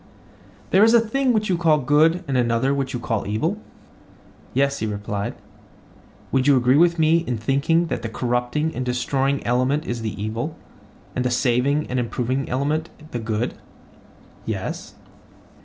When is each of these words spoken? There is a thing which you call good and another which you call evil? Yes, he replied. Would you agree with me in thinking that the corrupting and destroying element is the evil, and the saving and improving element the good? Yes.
There 0.71 0.83
is 0.83 0.95
a 0.95 0.99
thing 0.99 1.31
which 1.31 1.47
you 1.47 1.59
call 1.59 1.77
good 1.77 2.23
and 2.27 2.35
another 2.35 2.73
which 2.73 2.91
you 2.91 2.99
call 2.99 3.27
evil? 3.27 3.59
Yes, 4.51 4.79
he 4.79 4.87
replied. 4.87 5.35
Would 6.31 6.47
you 6.47 6.57
agree 6.57 6.75
with 6.75 6.97
me 6.97 7.17
in 7.19 7.37
thinking 7.37 7.85
that 7.85 8.01
the 8.01 8.09
corrupting 8.09 8.75
and 8.75 8.83
destroying 8.83 9.45
element 9.45 9.85
is 9.85 10.01
the 10.01 10.19
evil, 10.19 10.55
and 11.15 11.23
the 11.23 11.29
saving 11.29 11.85
and 11.85 11.99
improving 11.99 12.49
element 12.49 12.89
the 13.11 13.19
good? 13.19 13.53
Yes. 14.43 14.95